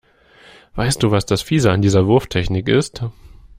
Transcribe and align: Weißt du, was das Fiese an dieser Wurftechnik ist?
Weißt 0.73 1.03
du, 1.03 1.11
was 1.11 1.27
das 1.27 1.43
Fiese 1.43 1.71
an 1.71 1.83
dieser 1.83 2.07
Wurftechnik 2.07 2.67
ist? 2.69 3.03